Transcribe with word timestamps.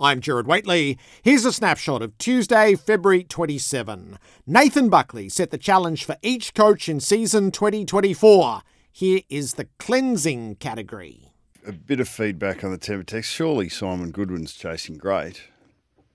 I'm 0.00 0.20
Jared 0.20 0.46
Whateley. 0.46 0.96
Here's 1.22 1.44
a 1.44 1.52
snapshot 1.52 2.02
of 2.02 2.16
Tuesday, 2.18 2.76
February 2.76 3.24
27. 3.24 4.16
Nathan 4.46 4.88
Buckley 4.88 5.28
set 5.28 5.50
the 5.50 5.58
challenge 5.58 6.04
for 6.04 6.16
each 6.22 6.54
coach 6.54 6.88
in 6.88 7.00
season 7.00 7.50
2024. 7.50 8.62
Here 8.92 9.22
is 9.28 9.54
the 9.54 9.66
cleansing 9.80 10.56
category. 10.56 11.32
A 11.66 11.72
bit 11.72 11.98
of 11.98 12.08
feedback 12.08 12.62
on 12.62 12.70
the 12.70 12.78
temper 12.78 13.02
text. 13.02 13.32
Surely 13.32 13.68
Simon 13.68 14.12
Goodwin's 14.12 14.54
chasing 14.54 14.98
great. 14.98 15.42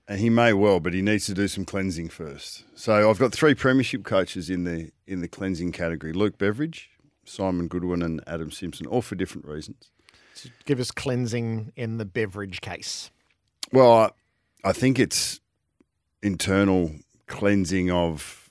And 0.08 0.18
he 0.18 0.30
may 0.30 0.54
well, 0.54 0.80
but 0.80 0.94
he 0.94 1.02
needs 1.02 1.26
to 1.26 1.34
do 1.34 1.46
some 1.46 1.66
cleansing 1.66 2.08
first. 2.08 2.64
So 2.74 3.10
I've 3.10 3.18
got 3.18 3.32
three 3.32 3.54
premiership 3.54 4.04
coaches 4.04 4.48
in 4.48 4.64
the 4.64 4.92
in 5.06 5.20
the 5.20 5.28
cleansing 5.28 5.72
category: 5.72 6.14
Luke 6.14 6.38
Beveridge, 6.38 6.90
Simon 7.24 7.68
Goodwin, 7.68 8.02
and 8.02 8.22
Adam 8.26 8.50
Simpson, 8.50 8.86
all 8.86 9.02
for 9.02 9.14
different 9.14 9.46
reasons. 9.46 9.90
So 10.34 10.48
give 10.64 10.80
us 10.80 10.90
cleansing 10.90 11.72
in 11.76 11.98
the 11.98 12.04
Beveridge 12.04 12.60
case. 12.62 13.10
Well, 13.74 14.14
I, 14.62 14.70
think 14.70 15.00
it's 15.00 15.40
internal 16.22 16.92
cleansing 17.26 17.90
of 17.90 18.48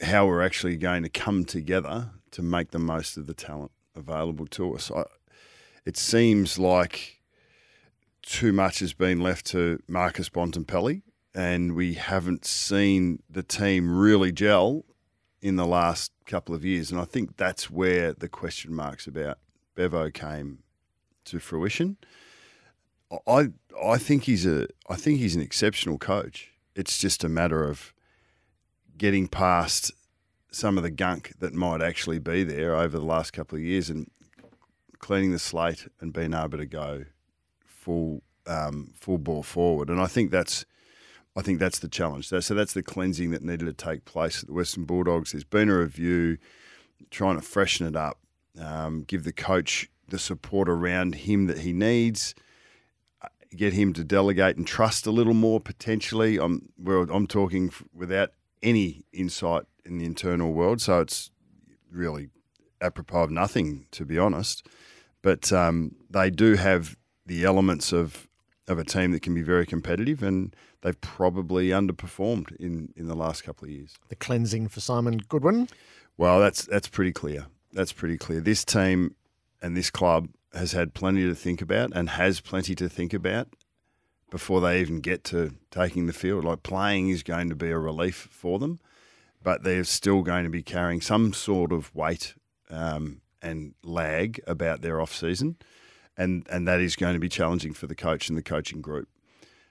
how 0.00 0.24
we're 0.24 0.40
actually 0.40 0.78
going 0.78 1.02
to 1.02 1.10
come 1.10 1.44
together 1.44 2.08
to 2.30 2.40
make 2.40 2.70
the 2.70 2.78
most 2.78 3.18
of 3.18 3.26
the 3.26 3.34
talent 3.34 3.70
available 3.94 4.46
to 4.46 4.74
us. 4.74 4.90
I, 4.90 5.02
it 5.84 5.98
seems 5.98 6.58
like 6.58 7.20
too 8.22 8.50
much 8.50 8.78
has 8.78 8.94
been 8.94 9.20
left 9.20 9.44
to 9.48 9.78
Marcus 9.86 10.30
Bontempelli, 10.30 11.02
and 11.34 11.76
we 11.76 11.92
haven't 11.92 12.46
seen 12.46 13.22
the 13.28 13.42
team 13.42 13.94
really 13.94 14.32
gel 14.32 14.86
in 15.42 15.56
the 15.56 15.66
last 15.66 16.12
couple 16.24 16.54
of 16.54 16.64
years. 16.64 16.90
And 16.90 16.98
I 16.98 17.04
think 17.04 17.36
that's 17.36 17.70
where 17.70 18.14
the 18.14 18.30
question 18.30 18.72
marks 18.72 19.06
about 19.06 19.36
Bevo 19.74 20.08
came 20.08 20.60
to 21.26 21.38
fruition. 21.38 21.98
I 23.26 23.48
I 23.82 23.98
think 23.98 24.24
he's 24.24 24.46
a 24.46 24.68
I 24.88 24.96
think 24.96 25.18
he's 25.18 25.36
an 25.36 25.42
exceptional 25.42 25.98
coach. 25.98 26.50
It's 26.74 26.98
just 26.98 27.24
a 27.24 27.28
matter 27.28 27.68
of 27.68 27.92
getting 28.96 29.28
past 29.28 29.92
some 30.50 30.76
of 30.76 30.82
the 30.82 30.90
gunk 30.90 31.32
that 31.38 31.54
might 31.54 31.82
actually 31.82 32.18
be 32.18 32.44
there 32.44 32.76
over 32.76 32.98
the 32.98 33.04
last 33.04 33.32
couple 33.32 33.56
of 33.56 33.64
years 33.64 33.90
and 33.90 34.10
cleaning 34.98 35.32
the 35.32 35.38
slate 35.38 35.88
and 36.00 36.12
being 36.12 36.34
able 36.34 36.58
to 36.58 36.66
go 36.66 37.04
full 37.64 38.22
um, 38.46 38.92
full 38.94 39.18
ball 39.18 39.42
forward. 39.42 39.88
And 39.88 40.00
I 40.00 40.06
think 40.06 40.30
that's 40.30 40.64
I 41.34 41.42
think 41.42 41.58
that's 41.58 41.78
the 41.78 41.88
challenge. 41.88 42.28
So 42.28 42.54
that's 42.54 42.74
the 42.74 42.82
cleansing 42.82 43.30
that 43.30 43.42
needed 43.42 43.66
to 43.66 43.72
take 43.72 44.04
place 44.04 44.42
at 44.42 44.48
the 44.48 44.52
Western 44.52 44.84
Bulldogs. 44.84 45.32
There's 45.32 45.44
been 45.44 45.70
a 45.70 45.78
review 45.78 46.38
trying 47.10 47.36
to 47.36 47.42
freshen 47.42 47.86
it 47.86 47.96
up, 47.96 48.18
um, 48.60 49.04
give 49.06 49.24
the 49.24 49.32
coach 49.32 49.88
the 50.08 50.18
support 50.18 50.68
around 50.68 51.14
him 51.14 51.46
that 51.46 51.58
he 51.58 51.72
needs 51.72 52.34
get 53.56 53.72
him 53.72 53.92
to 53.94 54.04
delegate 54.04 54.56
and 54.56 54.66
trust 54.66 55.06
a 55.06 55.10
little 55.10 55.34
more 55.34 55.60
potentially. 55.60 56.38
I'm 56.38 56.68
well, 56.78 57.06
I'm 57.10 57.26
talking 57.26 57.72
without 57.94 58.30
any 58.62 59.04
insight 59.12 59.64
in 59.84 59.98
the 59.98 60.04
internal 60.04 60.52
world, 60.52 60.80
so 60.80 61.00
it's 61.00 61.30
really 61.90 62.28
apropos 62.80 63.24
of 63.24 63.30
nothing, 63.30 63.86
to 63.92 64.04
be 64.04 64.18
honest. 64.18 64.66
But 65.22 65.52
um, 65.52 65.96
they 66.10 66.30
do 66.30 66.54
have 66.54 66.96
the 67.26 67.44
elements 67.44 67.92
of 67.92 68.28
of 68.68 68.78
a 68.78 68.84
team 68.84 69.12
that 69.12 69.22
can 69.22 69.34
be 69.34 69.42
very 69.42 69.66
competitive, 69.66 70.22
and 70.22 70.54
they've 70.82 71.00
probably 71.00 71.68
underperformed 71.68 72.54
in, 72.56 72.92
in 72.96 73.08
the 73.08 73.14
last 73.14 73.42
couple 73.42 73.64
of 73.64 73.70
years. 73.70 73.96
The 74.08 74.16
cleansing 74.16 74.68
for 74.68 74.80
Simon 74.80 75.18
Goodwin. 75.18 75.68
Well, 76.16 76.40
that's 76.40 76.64
that's 76.66 76.88
pretty 76.88 77.12
clear. 77.12 77.46
That's 77.72 77.92
pretty 77.92 78.18
clear. 78.18 78.40
This 78.40 78.64
team 78.64 79.14
and 79.60 79.76
this 79.76 79.90
club 79.90 80.28
has 80.54 80.72
had 80.72 80.94
plenty 80.94 81.26
to 81.26 81.34
think 81.34 81.62
about 81.62 81.90
and 81.94 82.10
has 82.10 82.40
plenty 82.40 82.74
to 82.74 82.88
think 82.88 83.12
about 83.12 83.48
before 84.30 84.60
they 84.60 84.80
even 84.80 85.00
get 85.00 85.24
to 85.24 85.54
taking 85.70 86.06
the 86.06 86.12
field. 86.12 86.44
Like 86.44 86.62
playing 86.62 87.10
is 87.10 87.22
going 87.22 87.48
to 87.48 87.54
be 87.54 87.70
a 87.70 87.78
relief 87.78 88.28
for 88.30 88.58
them, 88.58 88.80
but 89.42 89.62
they're 89.62 89.84
still 89.84 90.22
going 90.22 90.44
to 90.44 90.50
be 90.50 90.62
carrying 90.62 91.00
some 91.00 91.32
sort 91.32 91.72
of 91.72 91.94
weight 91.94 92.34
um, 92.70 93.20
and 93.40 93.74
lag 93.82 94.40
about 94.46 94.80
their 94.80 95.00
off 95.00 95.14
season, 95.14 95.56
and 96.16 96.46
and 96.50 96.66
that 96.66 96.80
is 96.80 96.96
going 96.96 97.14
to 97.14 97.20
be 97.20 97.28
challenging 97.28 97.74
for 97.74 97.86
the 97.86 97.94
coach 97.94 98.28
and 98.28 98.38
the 98.38 98.42
coaching 98.42 98.80
group. 98.80 99.08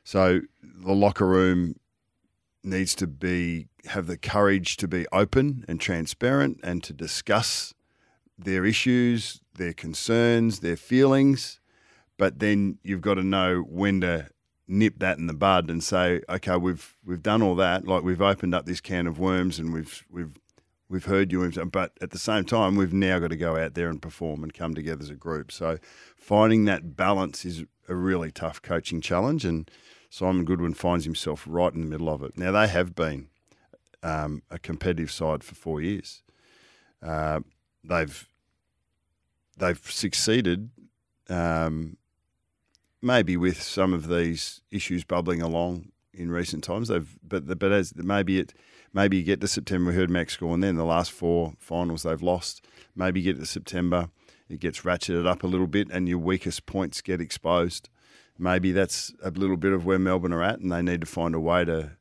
So 0.04 0.42
the 0.62 0.94
locker 0.94 1.28
room 1.28 1.76
needs 2.64 2.94
to 2.96 3.08
be 3.08 3.68
have 3.86 4.08
the 4.08 4.18
courage 4.18 4.78
to 4.78 4.88
be 4.88 5.08
open 5.12 5.66
and 5.68 5.80
transparent 5.80 6.60
and 6.64 6.84
to 6.84 6.94
discuss 6.94 7.74
their 8.44 8.66
issues, 8.66 9.42
their 9.56 9.74
concerns, 9.74 10.60
their 10.60 10.78
feelings, 10.78 11.60
but 12.18 12.40
then 12.40 12.78
you've 12.84 13.02
got 13.02 13.16
to 13.16 13.24
know 13.24 13.62
when 13.68 14.02
to 14.02 14.30
nip 14.68 15.00
that 15.00 15.18
in 15.18 15.28
the 15.28 15.34
bud 15.34 15.70
and 15.70 15.84
say, 15.84 16.22
okay, 16.30 16.56
we've 16.56 16.96
we've 17.06 17.24
done 17.24 17.42
all 17.42 17.56
that, 17.56 17.88
like 17.88 18.04
we've 18.04 18.22
opened 18.22 18.56
up 18.56 18.66
this 18.66 18.82
can 18.82 19.08
of 19.08 19.20
worms 19.20 19.60
and 19.60 19.74
we've 19.74 20.04
we've 20.10 20.38
we've 20.90 21.06
heard 21.06 21.32
you, 21.32 21.50
but 21.72 21.94
at 22.02 22.12
the 22.12 22.20
same 22.20 22.44
time, 22.44 22.76
we've 22.76 22.94
now 22.94 23.18
got 23.18 23.30
to 23.30 23.38
go 23.38 23.56
out 23.56 23.74
there 23.76 23.90
and 23.90 24.02
perform 24.02 24.44
and 24.44 24.54
come 24.54 24.76
together 24.76 25.02
as 25.02 25.10
a 25.10 25.16
group. 25.16 25.52
So 25.52 25.78
finding 26.18 26.66
that 26.66 26.98
balance 26.98 27.46
is 27.46 27.64
a 27.88 27.96
really 27.96 28.30
tough 28.30 28.62
coaching 28.62 29.00
challenge, 29.00 29.46
and 29.46 29.72
Simon 30.10 30.44
Goodwin 30.44 30.74
finds 30.74 31.06
himself 31.06 31.46
right 31.48 31.74
in 31.74 31.82
the 31.82 31.88
middle 31.88 32.10
of 32.10 32.22
it. 32.24 32.38
Now 32.38 32.52
they 32.52 32.68
have 32.68 32.94
been 32.94 33.30
um, 34.04 34.44
a 34.52 34.60
competitive 34.60 35.12
side 35.12 35.44
for 35.44 35.56
four 35.56 35.82
years. 35.82 36.24
Uh, 37.02 37.40
they've 37.84 38.28
they've 39.58 39.92
succeeded, 39.92 40.70
um, 41.30 41.98
maybe 43.02 43.38
with 43.38 43.62
some 43.62 43.94
of 43.94 44.08
these 44.08 44.62
issues 44.72 45.04
bubbling 45.04 45.42
along 45.42 45.92
in 46.14 46.32
recent 46.32 46.64
times. 46.64 46.90
They've, 46.90 47.18
but 47.24 47.58
but 47.60 47.72
as 47.72 47.96
maybe 47.96 48.40
it, 48.40 48.54
maybe 48.94 49.18
you 49.18 49.24
get 49.24 49.42
to 49.42 49.48
September. 49.48 49.92
We 49.92 49.96
heard 49.96 50.10
Max 50.10 50.34
score, 50.34 50.54
and 50.54 50.64
then 50.64 50.76
the 50.76 50.86
last 50.86 51.12
four 51.12 51.54
finals 51.58 52.04
they've 52.04 52.22
lost. 52.22 52.66
Maybe 52.96 53.22
you 53.22 53.34
get 53.34 53.40
to 53.40 53.46
September, 53.46 54.10
it 54.50 54.60
gets 54.60 54.82
ratcheted 54.82 55.26
up 55.26 55.44
a 55.44 55.48
little 55.48 55.68
bit, 55.68 55.90
and 55.92 56.10
your 56.10 56.20
weakest 56.20 56.66
points 56.66 57.02
get 57.02 57.22
exposed. 57.22 57.90
Maybe 58.38 58.72
that's 58.72 59.14
a 59.24 59.30
little 59.30 59.58
bit 59.58 59.72
of 59.72 59.86
where 59.86 60.00
Melbourne 60.00 60.34
are 60.34 60.44
at, 60.44 60.60
and 60.60 60.72
they 60.72 60.82
need 60.82 61.02
to 61.02 61.08
find 61.08 61.36
a 61.36 61.40
way 61.40 61.64
to 61.66 61.92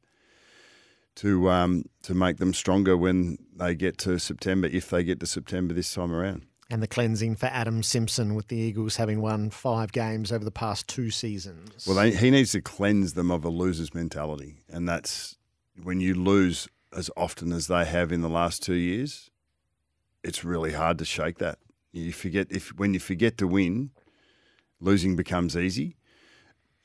to 1.20 1.50
um, 1.50 1.84
to 2.02 2.14
make 2.14 2.37
them 2.37 2.52
stronger 2.52 2.96
when 2.96 3.38
they 3.55 3.75
get 3.75 3.99
to 3.99 4.19
September, 4.19 4.69
if 4.69 4.90
they 4.90 5.05
get 5.05 5.20
to 5.20 5.26
September 5.26 5.75
this 5.75 5.93
time 5.94 6.12
around 6.12 6.46
and 6.70 6.82
the 6.82 6.87
cleansing 6.87 7.34
for 7.34 7.46
Adam 7.46 7.82
Simpson 7.82 8.34
with 8.34 8.49
the 8.49 8.56
Eagles 8.56 8.96
having 8.96 9.20
won 9.20 9.50
five 9.50 9.90
games 9.90 10.31
over 10.31 10.44
the 10.44 10.52
past 10.52 10.87
two 10.87 11.11
seasons. 11.11 11.84
Well, 11.87 11.96
they, 11.96 12.12
he 12.12 12.31
needs 12.31 12.52
to 12.52 12.62
cleanse 12.62 13.14
them 13.14 13.31
of 13.31 13.44
a 13.44 13.49
loser's 13.49 13.93
mentality, 13.93 14.55
and 14.69 14.88
that's 14.88 15.37
when 15.82 16.00
you 16.00 16.14
lose 16.14 16.69
as 16.96 17.11
often 17.17 17.52
as 17.52 17.67
they 17.67 17.84
have 17.84 18.12
in 18.12 18.20
the 18.20 18.28
last 18.28 18.62
two 18.62 18.75
years. 18.75 19.31
It's 20.22 20.44
really 20.44 20.72
hard 20.72 20.99
to 20.99 21.05
shake 21.05 21.38
that. 21.38 21.58
You 21.93 22.12
forget 22.12 22.46
if 22.50 22.69
when 22.78 22.94
you 22.94 23.00
forget 23.00 23.37
to 23.38 23.49
win, 23.49 23.90
losing 24.81 25.17
becomes 25.17 25.56
easy, 25.56 25.96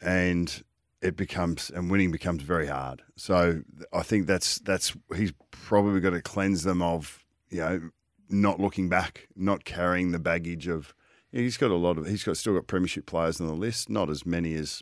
and 0.02 0.64
it 1.06 1.16
becomes 1.16 1.70
and 1.70 1.92
winning 1.92 2.12
becomes 2.12 2.42
very 2.42 2.68
hard. 2.68 3.04
So 3.16 3.62
I 3.94 4.02
think 4.02 4.26
that's 4.26 4.58
that's 4.60 4.98
he's 5.16 5.34
probably 5.52 6.00
got 6.00 6.12
to 6.12 6.22
cleanse 6.22 6.64
them 6.64 6.82
of 6.82 7.24
you 7.50 7.60
know 7.60 7.90
not 8.28 8.60
looking 8.60 8.90
back, 8.90 9.28
not 9.36 9.66
carrying 9.66 10.12
the 10.12 10.20
baggage 10.20 10.68
of. 10.68 10.96
he's 11.32 11.58
got 11.58 11.70
a 11.70 11.76
lot 11.76 12.00
of. 12.00 12.08
He's 12.08 12.24
got 12.24 12.38
still 12.38 12.56
got 12.56 12.66
premiership 12.66 13.06
players 13.06 13.40
on 13.40 13.46
the 13.46 13.54
list, 13.54 13.88
not 13.88 14.10
as 14.10 14.26
many 14.26 14.56
as 14.56 14.82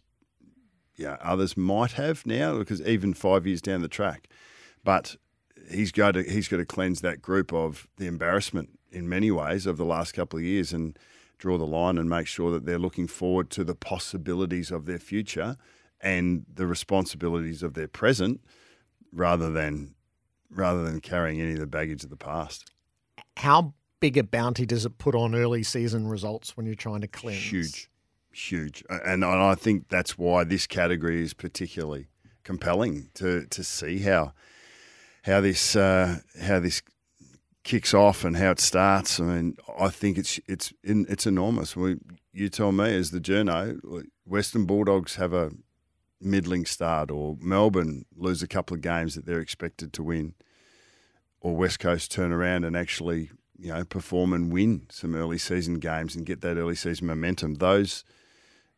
yeah, 0.95 1.17
others 1.21 1.57
might 1.57 1.93
have 1.93 2.25
now 2.25 2.57
because 2.57 2.81
even 2.81 3.13
five 3.13 3.45
years 3.45 3.61
down 3.61 3.81
the 3.81 3.87
track, 3.87 4.29
but 4.83 5.17
he's 5.69 5.91
got 5.91 6.11
to 6.11 6.23
he's 6.23 6.47
got 6.47 6.57
to 6.57 6.65
cleanse 6.65 7.01
that 7.01 7.21
group 7.21 7.51
of 7.51 7.87
the 7.97 8.07
embarrassment 8.07 8.79
in 8.91 9.09
many 9.09 9.29
ways 9.29 9.65
of 9.65 9.75
the 9.75 9.85
last 9.85 10.13
couple 10.13 10.39
of 10.39 10.45
years 10.45 10.71
and 10.71 10.97
draw 11.37 11.57
the 11.57 11.65
line 11.65 11.97
and 11.97 12.09
make 12.09 12.27
sure 12.27 12.51
that 12.51 12.65
they're 12.65 12.79
looking 12.79 13.07
forward 13.07 13.49
to 13.49 13.65
the 13.65 13.75
possibilities 13.75 14.71
of 14.71 14.85
their 14.85 14.99
future 14.99 15.57
and 16.03 16.45
the 16.53 16.67
responsibilities 16.67 17.63
of 17.63 17.73
their 17.73 17.87
present 17.87 18.41
rather 19.11 19.49
than 19.49 19.95
rather 20.51 20.83
than 20.83 20.99
carrying 20.99 21.41
any 21.41 21.53
of 21.53 21.59
the 21.59 21.65
baggage 21.65 22.03
of 22.03 22.11
the 22.11 22.17
past. 22.17 22.69
How 23.37 23.73
big 23.99 24.17
a 24.17 24.23
bounty 24.23 24.67
does 24.67 24.85
it 24.85 24.99
put 24.99 25.15
on 25.15 25.33
early 25.33 25.63
season 25.63 26.07
results 26.07 26.55
when 26.55 26.67
you're 26.67 26.75
trying 26.75 27.01
to 27.01 27.07
cleanse? 27.07 27.41
Huge, 27.41 27.89
huge, 28.31 28.83
and 28.89 29.25
I 29.25 29.55
think 29.55 29.87
that's 29.89 30.17
why 30.17 30.43
this 30.43 30.67
category 30.67 31.23
is 31.23 31.33
particularly 31.33 32.07
compelling 32.43 33.09
to 33.15 33.45
to 33.47 33.63
see 33.63 33.99
how 33.99 34.33
how 35.23 35.41
this 35.41 35.75
uh, 35.75 36.19
how 36.41 36.59
this 36.59 36.81
kicks 37.63 37.93
off 37.93 38.25
and 38.25 38.35
how 38.35 38.51
it 38.51 38.59
starts. 38.59 39.19
I 39.19 39.23
mean, 39.23 39.57
I 39.79 39.89
think 39.89 40.17
it's 40.17 40.39
it's 40.47 40.73
in, 40.83 41.05
it's 41.09 41.25
enormous. 41.25 41.75
We, 41.75 41.97
you 42.33 42.49
tell 42.49 42.71
me 42.71 42.93
as 42.95 43.11
the 43.11 43.19
journo, 43.19 44.03
Western 44.25 44.65
Bulldogs 44.65 45.15
have 45.15 45.33
a 45.33 45.51
middling 46.23 46.65
start, 46.65 47.11
or 47.11 47.37
Melbourne 47.39 48.05
lose 48.15 48.41
a 48.41 48.47
couple 48.47 48.75
of 48.75 48.81
games 48.81 49.15
that 49.15 49.25
they're 49.25 49.39
expected 49.39 49.93
to 49.93 50.03
win, 50.03 50.33
or 51.41 51.55
West 51.55 51.79
Coast 51.79 52.11
turn 52.11 52.31
around 52.31 52.63
and 52.63 52.75
actually 52.75 53.31
you 53.59 53.73
know 53.73 53.83
perform 53.85 54.33
and 54.33 54.51
win 54.51 54.87
some 54.89 55.15
early 55.15 55.37
season 55.37 55.79
games 55.79 56.15
and 56.15 56.25
get 56.25 56.41
that 56.41 56.57
early 56.57 56.75
season 56.75 57.07
momentum. 57.07 57.55
Those 57.55 58.03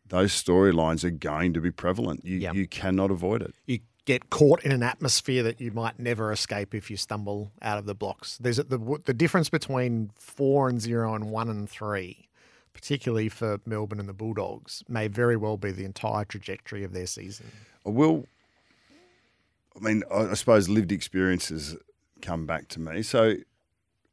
those 0.08 0.32
storylines 0.32 1.04
are 1.04 1.12
going 1.12 1.54
to 1.54 1.62
be 1.62 1.72
prevalent. 1.72 2.24
You 2.24 2.38
yep. 2.38 2.56
you 2.56 2.68
cannot 2.68 3.12
avoid 3.12 3.42
it. 3.42 3.56
You 3.66 3.80
get 4.06 4.30
caught 4.30 4.64
in 4.64 4.72
an 4.72 4.84
atmosphere 4.84 5.42
that 5.44 5.60
you 5.60 5.72
might 5.72 6.00
never 6.00 6.32
escape 6.32 6.76
if 6.76 6.92
you 6.92 6.98
stumble 6.98 7.52
out 7.62 7.78
of 7.78 7.86
the 7.86 7.96
blocks. 7.96 8.38
There's 8.38 8.58
the 8.58 9.02
the 9.06 9.14
difference 9.14 9.50
between 9.50 10.12
four 10.16 10.70
and 10.70 10.80
zero 10.80 11.16
and 11.16 11.32
one 11.32 11.50
and 11.50 11.70
three, 11.70 12.25
particularly 12.76 13.30
for 13.30 13.60
Melbourne 13.66 14.00
and 14.00 14.08
the 14.08 14.14
Bulldogs, 14.14 14.84
may 14.88 15.08
very 15.08 15.38
well 15.38 15.58
be 15.58 15.72
the 15.72 15.86
entire 15.86 16.26
trajectory 16.26 16.84
of 16.84 16.92
their 16.94 17.08
season. 17.08 17.48
Will, 17.86 18.26
I 19.76 19.80
mean, 19.80 20.04
I, 20.12 20.32
I 20.32 20.34
suppose 20.34 20.68
lived 20.70 20.92
experiences 20.92 21.78
come 22.22 22.46
back 22.46 22.68
to 22.70 22.82
me. 22.82 23.02
So 23.02 23.36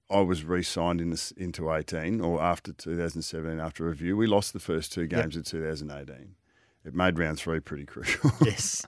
I 0.09 0.21
was 0.21 0.45
re-signed 0.45 1.01
in 1.01 1.11
this, 1.11 1.33
into 1.33 1.73
18 1.73 2.21
or 2.21 2.41
after 2.41 2.73
2017 2.73 3.59
after 3.59 3.85
review. 3.85 4.17
We 4.17 4.27
lost 4.27 4.53
the 4.53 4.61
first 4.61 4.93
two 4.93 5.09
games 5.09 5.35
yep. 5.35 5.45
of 5.45 5.51
2018. 5.51 6.37
It 6.85 6.95
made 6.95 7.19
round 7.19 7.39
three 7.39 7.61
pretty 7.61 7.85
crucial. 7.85 8.31
Yes. 8.45 8.87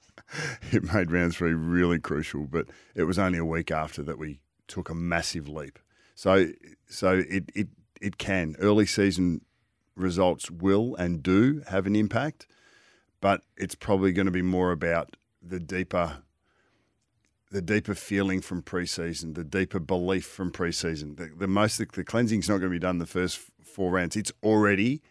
it 0.72 0.84
made 0.94 1.10
round 1.10 1.34
three 1.34 1.52
really 1.52 1.98
crucial, 1.98 2.46
but 2.46 2.66
it 2.94 3.04
was 3.04 3.18
only 3.18 3.38
a 3.38 3.44
week 3.44 3.70
after 3.72 4.02
that 4.04 4.18
we 4.18 4.40
took 4.68 4.88
a 4.88 4.94
massive 4.94 5.48
leap. 5.48 5.78
So, 6.14 6.52
so 6.88 7.22
it 7.28 7.50
it 7.54 7.68
it 8.00 8.18
can 8.18 8.54
early 8.58 8.86
season 8.86 9.40
results 9.96 10.50
will 10.50 10.94
and 10.96 11.22
do 11.22 11.62
have 11.68 11.86
an 11.86 11.96
impact, 11.96 12.46
but 13.20 13.42
it's 13.56 13.74
probably 13.74 14.12
going 14.12 14.26
to 14.26 14.32
be 14.32 14.42
more 14.42 14.72
about 14.72 15.16
the 15.42 15.60
deeper 15.60 16.18
the 17.50 17.62
deeper 17.62 17.94
feeling 17.94 18.40
from 18.40 18.62
preseason, 18.62 19.36
the 19.36 19.44
deeper 19.44 19.78
belief 19.78 20.24
from 20.26 20.50
preseason. 20.50 21.16
The, 21.16 21.30
the 21.38 21.46
most 21.46 21.78
the, 21.78 21.86
the 21.92 22.02
cleansing's 22.02 22.48
not 22.48 22.58
going 22.58 22.72
to 22.72 22.76
be 22.76 22.80
done 22.80 22.98
the 22.98 23.06
first 23.06 23.38
four 23.62 23.92
rounds. 23.92 24.16
It's 24.16 24.32
already 24.42 25.02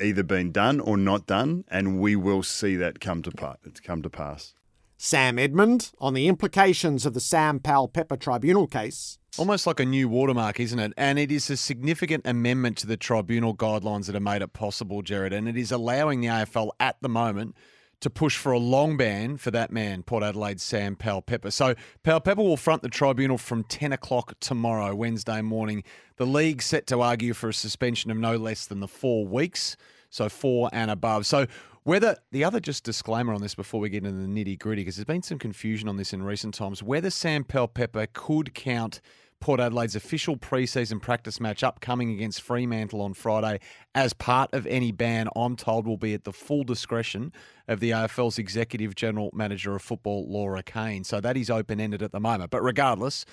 either 0.00 0.22
been 0.22 0.52
done 0.52 0.80
or 0.80 0.96
not 0.96 1.26
done, 1.26 1.64
and 1.68 1.98
we 1.98 2.16
will 2.16 2.42
see 2.42 2.76
that 2.76 3.00
come 3.00 3.22
to 3.22 3.30
part. 3.30 3.60
It's 3.64 3.80
come 3.80 4.02
to 4.02 4.10
pass. 4.10 4.54
Sam 5.02 5.38
Edmund 5.38 5.92
on 5.98 6.12
the 6.12 6.28
implications 6.28 7.06
of 7.06 7.14
the 7.14 7.20
Sam 7.20 7.58
Powell 7.58 7.88
Pepper 7.88 8.18
Tribunal 8.18 8.66
case. 8.66 9.18
Almost 9.38 9.66
like 9.66 9.80
a 9.80 9.86
new 9.86 10.10
watermark, 10.10 10.60
isn't 10.60 10.78
it? 10.78 10.92
And 10.94 11.18
it 11.18 11.32
is 11.32 11.48
a 11.48 11.56
significant 11.56 12.26
amendment 12.26 12.76
to 12.78 12.86
the 12.86 12.98
tribunal 12.98 13.56
guidelines 13.56 14.06
that 14.06 14.14
have 14.14 14.22
made 14.22 14.42
it 14.42 14.52
possible, 14.52 15.00
Jared. 15.00 15.32
And 15.32 15.48
it 15.48 15.56
is 15.56 15.72
allowing 15.72 16.20
the 16.20 16.26
AFL 16.26 16.72
at 16.78 16.96
the 17.00 17.08
moment 17.08 17.56
to 18.00 18.10
push 18.10 18.36
for 18.36 18.52
a 18.52 18.58
long 18.58 18.98
ban 18.98 19.38
for 19.38 19.50
that 19.50 19.72
man, 19.72 20.02
Port 20.02 20.22
Adelaide's 20.22 20.62
Sam 20.62 20.96
Powell-Pepper. 20.96 21.50
So 21.50 21.74
Powell-Pepper 22.02 22.42
will 22.42 22.58
front 22.58 22.82
the 22.82 22.90
tribunal 22.90 23.38
from 23.38 23.64
10 23.64 23.94
o'clock 23.94 24.34
tomorrow, 24.38 24.94
Wednesday 24.94 25.40
morning. 25.40 25.82
The 26.16 26.26
league 26.26 26.60
set 26.60 26.86
to 26.88 27.00
argue 27.00 27.32
for 27.32 27.48
a 27.48 27.54
suspension 27.54 28.10
of 28.10 28.18
no 28.18 28.36
less 28.36 28.66
than 28.66 28.80
the 28.80 28.88
four 28.88 29.26
weeks, 29.26 29.78
so 30.10 30.28
four 30.28 30.68
and 30.74 30.90
above. 30.90 31.24
So 31.24 31.46
whether 31.84 32.16
the 32.30 32.44
other 32.44 32.60
just 32.60 32.84
disclaimer 32.84 33.32
on 33.32 33.40
this 33.40 33.54
before 33.54 33.80
we 33.80 33.88
get 33.88 34.04
into 34.04 34.20
the 34.20 34.26
nitty 34.26 34.58
gritty, 34.58 34.82
because 34.82 34.96
there's 34.96 35.04
been 35.04 35.22
some 35.22 35.38
confusion 35.38 35.88
on 35.88 35.96
this 35.96 36.12
in 36.12 36.22
recent 36.22 36.54
times, 36.54 36.82
whether 36.82 37.10
Sam 37.10 37.44
Powell-Pepper 37.44 38.08
could 38.12 38.54
count 38.54 39.00
Port 39.40 39.58
Adelaide's 39.58 39.96
official 39.96 40.36
preseason 40.36 41.00
practice 41.00 41.40
match 41.40 41.64
upcoming 41.64 42.10
against 42.10 42.42
Fremantle 42.42 43.00
on 43.00 43.14
Friday 43.14 43.58
as 43.94 44.12
part 44.12 44.52
of 44.52 44.66
any 44.66 44.92
ban, 44.92 45.28
I'm 45.34 45.56
told 45.56 45.86
will 45.86 45.96
be 45.96 46.12
at 46.12 46.24
the 46.24 46.32
full 46.32 46.62
discretion 46.62 47.32
of 47.66 47.80
the 47.80 47.90
AFL's 47.90 48.38
Executive 48.38 48.94
General 48.94 49.30
Manager 49.32 49.74
of 49.74 49.80
Football, 49.80 50.30
Laura 50.30 50.62
Kane. 50.62 51.04
So 51.04 51.22
that 51.22 51.38
is 51.38 51.48
open 51.48 51.80
ended 51.80 52.02
at 52.02 52.12
the 52.12 52.20
moment. 52.20 52.50
But 52.50 52.62
regardless, 52.62 53.24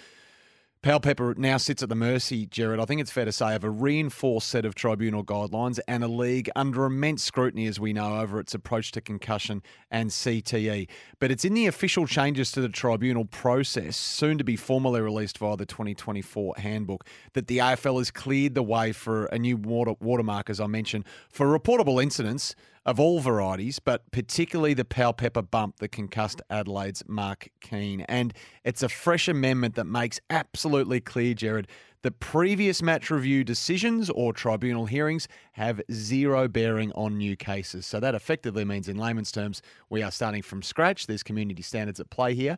Powell-Pepper 0.87 1.35
now 1.37 1.57
sits 1.57 1.83
at 1.83 1.89
the 1.89 1.95
mercy, 1.95 2.45
Jared, 2.45 2.79
I 2.79 2.85
think 2.85 3.01
it's 3.01 3.11
fair 3.11 3.25
to 3.25 3.31
say, 3.33 3.53
of 3.55 3.65
a 3.65 3.69
reinforced 3.69 4.47
set 4.47 4.63
of 4.63 4.73
tribunal 4.73 5.21
guidelines 5.21 5.79
and 5.85 6.01
a 6.01 6.07
league 6.07 6.49
under 6.55 6.85
immense 6.85 7.23
scrutiny, 7.23 7.67
as 7.67 7.77
we 7.77 7.91
know, 7.91 8.21
over 8.21 8.39
its 8.39 8.53
approach 8.53 8.93
to 8.93 9.01
concussion 9.01 9.61
and 9.91 10.11
CTE. 10.11 10.87
But 11.19 11.29
it's 11.29 11.43
in 11.43 11.55
the 11.55 11.67
official 11.67 12.07
changes 12.07 12.53
to 12.53 12.61
the 12.61 12.69
tribunal 12.69 13.25
process, 13.25 13.97
soon 13.97 14.37
to 14.37 14.45
be 14.45 14.55
formally 14.55 15.01
released 15.01 15.39
via 15.39 15.57
the 15.57 15.65
2024 15.65 16.53
handbook, 16.55 17.05
that 17.33 17.47
the 17.47 17.57
AFL 17.57 17.97
has 17.97 18.09
cleared 18.09 18.55
the 18.55 18.63
way 18.63 18.93
for 18.93 19.25
a 19.25 19.37
new 19.37 19.57
water, 19.57 19.95
watermark, 19.99 20.49
as 20.49 20.61
I 20.61 20.67
mentioned, 20.67 21.03
for 21.27 21.47
reportable 21.47 22.01
incidents 22.01 22.55
of 22.87 23.01
all 23.01 23.19
varieties, 23.19 23.79
but 23.79 24.09
particularly 24.11 24.73
the 24.73 24.85
Powell-Pepper 24.85 25.41
bump 25.41 25.77
that 25.79 25.89
concussed 25.89 26.41
Adelaide's 26.49 27.03
Mark 27.05 27.49
Keane. 27.59 28.01
And 28.07 28.33
it's 28.63 28.81
a 28.81 28.87
fresh 28.87 29.27
amendment 29.27 29.75
that 29.75 29.83
makes 29.83 30.21
absolutely 30.29 31.01
clear, 31.01 31.33
Jared, 31.33 31.67
that 32.03 32.21
previous 32.21 32.81
match 32.81 33.11
review 33.11 33.43
decisions 33.43 34.09
or 34.09 34.31
tribunal 34.31 34.85
hearings 34.85 35.27
have 35.51 35.81
zero 35.91 36.47
bearing 36.47 36.93
on 36.93 37.17
new 37.17 37.35
cases. 37.35 37.85
So 37.85 37.99
that 37.99 38.15
effectively 38.15 38.63
means, 38.63 38.87
in 38.87 38.97
layman's 38.97 39.33
terms, 39.33 39.61
we 39.89 40.01
are 40.01 40.11
starting 40.11 40.41
from 40.41 40.61
scratch. 40.61 41.07
There's 41.07 41.23
community 41.23 41.63
standards 41.63 41.99
at 41.99 42.09
play 42.09 42.35
here, 42.35 42.57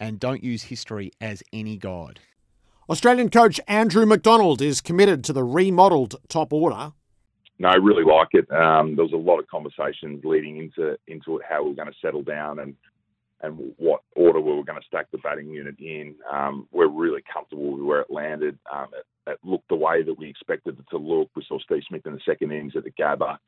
and 0.00 0.18
don't 0.18 0.42
use 0.42 0.64
history 0.64 1.12
as 1.20 1.42
any 1.52 1.76
guide. 1.76 2.18
Australian 2.90 3.28
coach 3.30 3.60
Andrew 3.68 4.06
McDonald 4.06 4.60
is 4.60 4.80
committed 4.80 5.22
to 5.24 5.32
the 5.32 5.44
remodelled 5.44 6.16
top 6.28 6.52
order 6.52 6.94
no, 7.58 7.68
I 7.68 7.76
really 7.76 8.04
like 8.04 8.28
it. 8.32 8.50
Um, 8.52 8.94
there 8.94 9.04
was 9.04 9.12
a 9.12 9.16
lot 9.16 9.40
of 9.40 9.48
conversations 9.48 10.24
leading 10.24 10.58
into 10.58 10.96
into 11.08 11.38
it, 11.38 11.42
how 11.48 11.62
we 11.62 11.70
were 11.70 11.76
going 11.76 11.88
to 11.88 11.98
settle 12.00 12.22
down 12.22 12.60
and 12.60 12.74
and 13.40 13.72
what 13.76 14.00
order 14.16 14.40
we 14.40 14.54
were 14.54 14.64
going 14.64 14.80
to 14.80 14.86
stack 14.86 15.10
the 15.10 15.18
batting 15.18 15.48
unit 15.48 15.76
in. 15.78 16.14
Um, 16.30 16.66
we're 16.72 16.88
really 16.88 17.22
comfortable 17.32 17.72
with 17.72 17.82
where 17.82 18.00
it 18.00 18.10
landed. 18.10 18.58
Um, 18.72 18.88
it, 18.92 19.30
it, 19.30 19.38
looked 19.44 19.68
the 19.68 19.76
way 19.76 20.02
that 20.02 20.18
we 20.18 20.28
expected 20.28 20.78
it 20.78 20.84
to 20.90 20.98
look. 20.98 21.30
We 21.36 21.44
saw 21.46 21.58
Steve 21.60 21.82
Smith 21.88 22.06
in 22.06 22.14
the 22.14 22.20
second 22.26 22.50
innings 22.50 22.72
at 22.76 22.82
the 22.82 22.90
Gabba, 22.90 23.38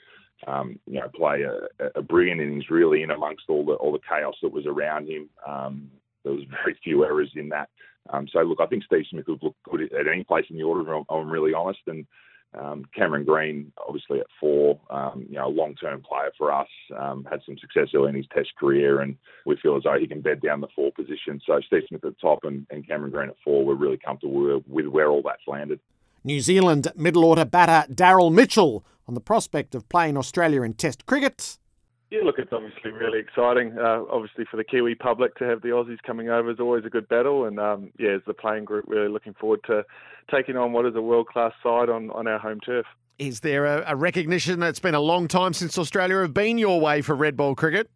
um, 0.47 0.79
you 0.87 1.00
know, 1.00 1.09
play 1.14 1.43
a, 1.43 1.99
a, 1.99 2.02
brilliant 2.02 2.40
innings 2.40 2.71
really 2.71 3.02
in 3.02 3.11
amongst 3.11 3.45
all 3.49 3.64
the 3.64 3.73
all 3.73 3.93
the 3.93 3.99
chaos 4.09 4.35
that 4.43 4.52
was 4.52 4.67
around 4.67 5.09
him. 5.09 5.29
Um, 5.47 5.90
there 6.23 6.35
was 6.35 6.45
very 6.64 6.79
few 6.85 7.05
errors 7.05 7.31
in 7.35 7.49
that. 7.49 7.69
Um, 8.11 8.29
so 8.33 8.40
look, 8.40 8.61
I 8.61 8.67
think 8.67 8.85
Steve 8.85 9.07
Smith 9.11 9.26
would 9.29 9.43
look 9.43 9.57
good 9.69 9.93
at 9.93 10.07
any 10.07 10.25
place 10.25 10.47
in 10.50 10.57
the 10.57 10.62
order. 10.62 10.93
I'm, 10.95 11.05
I'm 11.11 11.31
really 11.31 11.55
honest 11.55 11.81
and. 11.87 12.07
Um, 12.59 12.85
Cameron 12.95 13.25
Green, 13.25 13.73
obviously 13.87 14.19
at 14.19 14.26
four, 14.40 14.80
um, 14.90 15.25
you 15.28 15.37
know, 15.37 15.47
a 15.47 15.49
long-term 15.49 16.02
player 16.02 16.33
for 16.37 16.52
us, 16.52 16.69
um, 16.99 17.25
had 17.30 17.40
some 17.47 17.57
success 17.59 17.88
early 17.95 18.09
in 18.09 18.16
his 18.16 18.26
Test 18.35 18.50
career, 18.59 19.00
and 19.00 19.16
we 19.47 19.57
feel 19.57 19.76
as 19.76 19.85
though 19.85 19.97
he 19.99 20.09
can 20.09 20.21
bed 20.21 20.40
down 20.40 20.61
the 20.61 20.66
four 20.75 20.90
position. 20.90 21.40
So 21.47 21.61
Steve 21.66 21.85
Smith 21.88 22.04
at 22.04 22.14
the 22.14 22.21
top 22.21 22.40
and, 22.42 22.66
and 22.71 22.87
Cameron 22.87 23.12
Green 23.12 23.28
at 23.28 23.37
four, 23.45 23.64
we're 23.64 23.75
really 23.75 23.99
comfortable 23.99 24.62
with, 24.66 24.87
where 24.87 25.09
all 25.09 25.23
that's 25.23 25.47
landed. 25.47 25.78
New 26.25 26.40
Zealand 26.40 26.88
middle 26.97 27.25
order 27.25 27.45
batter 27.45 27.90
Daryl 27.92 28.33
Mitchell 28.33 28.85
on 29.07 29.14
the 29.14 29.21
prospect 29.21 29.75
of 29.75 29.88
playing 29.88 30.16
Australia 30.16 30.62
in 30.62 30.75
Test 30.75 31.07
cricket 31.07 31.57
yeah, 32.11 32.21
look, 32.25 32.38
it's 32.38 32.52
obviously 32.52 32.90
really 32.90 33.21
exciting. 33.21 33.79
Uh, 33.79 34.02
obviously, 34.11 34.45
for 34.50 34.57
the 34.57 34.64
Kiwi 34.64 34.97
public 34.97 35.37
to 35.37 35.45
have 35.45 35.62
the 35.62 35.69
Aussies 35.69 36.02
coming 36.05 36.29
over 36.29 36.50
is 36.50 36.59
always 36.59 36.85
a 36.85 36.90
good 36.90 37.09
battle, 37.09 37.45
and 37.45 37.61
um, 37.61 37.93
yeah, 37.99 38.11
as 38.11 38.23
the 38.26 38.35
playing 38.35 38.64
group, 38.64 38.85
really 38.88 39.09
looking 39.09 39.35
forward 39.35 39.61
to 39.67 39.85
taking 40.31 40.57
on 40.57 40.73
what 40.73 40.87
is 40.87 40.97
a 40.97 41.00
world 41.00 41.29
class 41.29 41.52
side 41.62 41.88
on, 41.88 42.11
on 42.11 42.26
our 42.26 42.38
home 42.38 42.59
turf. 42.61 42.87
Is 43.19 43.40
there 43.40 43.64
a, 43.67 43.85
a 43.87 43.97
recognition 43.97 44.59
that 44.61 44.71
it's 44.71 44.81
been 44.81 44.95
a 44.95 45.00
long 45.00 45.29
time 45.29 45.52
since 45.52 45.79
Australia 45.79 46.21
have 46.23 46.35
been 46.35 46.59
your 46.59 46.81
way 46.81 47.00
for 47.00 47.14
red 47.14 47.37
ball 47.37 47.55
cricket? 47.55 47.88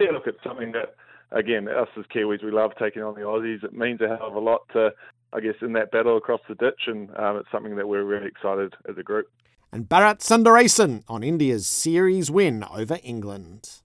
Yeah, 0.00 0.10
look, 0.12 0.26
it's 0.26 0.42
something 0.42 0.72
that 0.72 0.94
again, 1.32 1.68
us 1.68 1.88
as 1.98 2.04
Kiwis, 2.06 2.42
we 2.42 2.50
love 2.50 2.72
taking 2.78 3.02
on 3.02 3.14
the 3.14 3.22
Aussies. 3.22 3.62
It 3.62 3.74
means 3.74 4.00
a 4.00 4.08
hell 4.08 4.28
of 4.28 4.34
a 4.36 4.40
lot 4.40 4.62
to, 4.72 4.90
I 5.34 5.40
guess, 5.40 5.54
in 5.60 5.72
that 5.74 5.90
battle 5.90 6.16
across 6.16 6.40
the 6.48 6.54
ditch, 6.54 6.82
and 6.86 7.10
um, 7.16 7.36
it's 7.36 7.50
something 7.50 7.76
that 7.76 7.88
we're 7.88 8.04
really 8.04 8.26
excited 8.26 8.74
as 8.88 8.96
a 8.96 9.02
group 9.02 9.28
and 9.72 9.88
Bharat 9.88 10.18
Sundaresan 10.18 11.02
on 11.08 11.22
India's 11.22 11.66
series 11.66 12.30
win 12.30 12.62
over 12.70 12.98
England. 13.02 13.80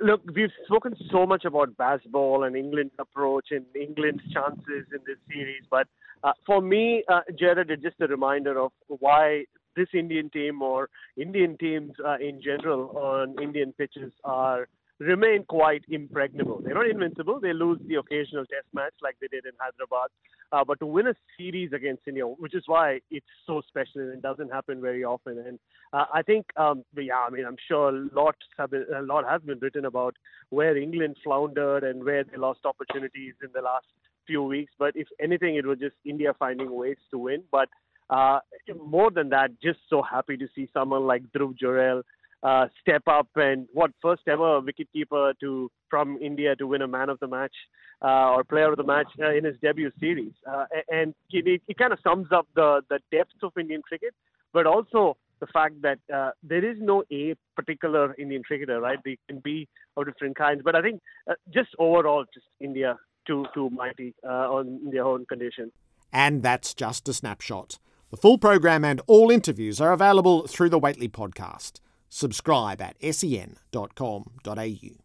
look, 0.00 0.20
we've 0.34 0.50
spoken 0.66 0.94
so 1.10 1.26
much 1.26 1.44
about 1.44 1.76
Bazball 1.76 2.46
and 2.46 2.56
England's 2.56 2.94
approach 2.98 3.46
and 3.50 3.64
England's 3.74 4.22
chances 4.32 4.86
in 4.92 5.00
this 5.06 5.18
series, 5.28 5.62
but 5.70 5.88
uh, 6.22 6.32
for 6.46 6.62
me, 6.62 7.02
uh, 7.08 7.20
Jared, 7.38 7.70
it's 7.70 7.82
just 7.82 8.00
a 8.00 8.06
reminder 8.06 8.58
of 8.58 8.72
why 8.86 9.44
this 9.76 9.88
Indian 9.92 10.30
team 10.30 10.62
or 10.62 10.88
Indian 11.16 11.58
teams 11.58 11.92
uh, 12.04 12.16
in 12.16 12.40
general 12.40 12.96
on 12.96 13.34
Indian 13.42 13.72
pitches 13.72 14.12
are 14.24 14.68
remain 15.00 15.44
quite 15.44 15.82
impregnable. 15.88 16.60
They're 16.64 16.74
not 16.74 16.88
invincible. 16.88 17.40
They 17.40 17.52
lose 17.52 17.80
the 17.86 17.96
occasional 17.96 18.46
test 18.46 18.66
match 18.72 18.94
like 19.02 19.16
they 19.20 19.26
did 19.28 19.44
in 19.44 19.52
Hyderabad. 19.58 20.10
Uh, 20.52 20.64
but 20.64 20.78
to 20.78 20.86
win 20.86 21.08
a 21.08 21.14
series 21.36 21.72
against 21.72 22.02
India, 22.06 22.24
which 22.24 22.54
is 22.54 22.62
why 22.66 23.00
it's 23.10 23.26
so 23.46 23.60
special 23.66 24.02
and 24.02 24.12
it 24.12 24.22
doesn't 24.22 24.52
happen 24.52 24.80
very 24.80 25.02
often. 25.02 25.38
And 25.38 25.58
uh, 25.92 26.04
I 26.12 26.22
think, 26.22 26.46
um, 26.56 26.84
yeah, 26.96 27.24
I 27.26 27.30
mean, 27.30 27.44
I'm 27.44 27.56
sure 27.66 27.90
lots 28.14 28.38
have 28.56 28.70
been, 28.70 28.86
a 28.94 29.02
lot 29.02 29.28
has 29.28 29.42
been 29.42 29.58
written 29.58 29.84
about 29.84 30.14
where 30.50 30.76
England 30.76 31.16
floundered 31.24 31.82
and 31.82 32.04
where 32.04 32.22
they 32.22 32.36
lost 32.36 32.60
opportunities 32.64 33.34
in 33.42 33.48
the 33.52 33.62
last 33.62 33.86
few 34.26 34.42
weeks. 34.42 34.72
But 34.78 34.92
if 34.94 35.08
anything, 35.20 35.56
it 35.56 35.66
was 35.66 35.78
just 35.78 35.96
India 36.04 36.32
finding 36.38 36.72
ways 36.72 36.98
to 37.10 37.18
win. 37.18 37.42
But 37.50 37.68
uh, 38.10 38.38
more 38.86 39.10
than 39.10 39.30
that, 39.30 39.60
just 39.62 39.80
so 39.90 40.02
happy 40.02 40.36
to 40.36 40.46
see 40.54 40.68
someone 40.72 41.06
like 41.06 41.22
Dhruv 41.32 41.58
Jurel 41.58 42.02
uh, 42.44 42.66
step 42.80 43.02
up 43.06 43.28
and 43.36 43.66
what 43.72 43.90
first 44.02 44.22
ever 44.28 44.60
wicketkeeper 44.60 45.32
to 45.40 45.70
from 45.88 46.18
India 46.20 46.54
to 46.56 46.66
win 46.66 46.82
a 46.82 46.86
man 46.86 47.08
of 47.08 47.18
the 47.20 47.26
match 47.26 47.54
uh, 48.02 48.32
or 48.34 48.44
player 48.44 48.70
of 48.70 48.76
the 48.76 48.84
match 48.84 49.08
uh, 49.18 49.34
in 49.34 49.44
his 49.44 49.56
debut 49.62 49.90
series. 49.98 50.32
Uh, 50.46 50.66
and 50.90 51.14
it, 51.30 51.62
it 51.66 51.78
kind 51.78 51.92
of 51.92 51.98
sums 52.04 52.28
up 52.32 52.46
the, 52.54 52.82
the 52.90 52.98
depth 53.10 53.42
of 53.42 53.52
Indian 53.58 53.80
cricket, 53.80 54.14
but 54.52 54.66
also 54.66 55.16
the 55.40 55.46
fact 55.46 55.74
that 55.82 55.98
uh, 56.14 56.30
there 56.42 56.64
is 56.64 56.76
no 56.80 57.02
a 57.10 57.34
particular 57.56 58.14
Indian 58.18 58.42
cricketer, 58.42 58.78
right? 58.78 58.98
They 59.04 59.16
can 59.26 59.38
be 59.38 59.66
of 59.96 60.04
different 60.04 60.36
kinds. 60.36 60.60
But 60.62 60.76
I 60.76 60.82
think 60.82 61.00
uh, 61.28 61.34
just 61.52 61.70
overall, 61.78 62.24
just 62.34 62.46
India 62.60 62.98
too 63.26 63.46
too 63.54 63.70
mighty 63.70 64.14
on 64.22 64.90
their 64.92 65.04
own 65.04 65.24
condition. 65.24 65.72
And 66.12 66.42
that's 66.42 66.74
just 66.74 67.08
a 67.08 67.14
snapshot. 67.14 67.78
The 68.10 68.18
full 68.18 68.36
program 68.36 68.84
and 68.84 69.00
all 69.06 69.30
interviews 69.30 69.80
are 69.80 69.92
available 69.92 70.46
through 70.46 70.68
the 70.68 70.78
Whateley 70.78 71.08
podcast. 71.08 71.80
Subscribe 72.16 72.80
at 72.80 72.94
sen.com.au. 73.12 75.03